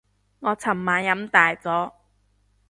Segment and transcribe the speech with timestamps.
[0.39, 1.93] 我尋晚飲大咗